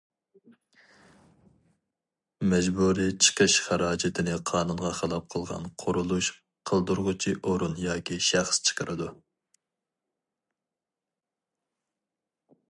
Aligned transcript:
مەجبۇرىي 2.53 3.11
چېقىش 3.25 3.57
خىراجىتىنى 3.65 4.39
قانۇنغا 4.51 4.91
خىلاپ 5.01 5.27
قىلغان 5.35 5.69
قۇرۇلۇش 5.85 6.31
قىلدۇرغۇچى 6.71 7.35
ئورۇن 7.51 7.77
ياكى 7.85 8.19
شەخس 8.31 8.63
چىقىرىدۇ. 8.71 9.15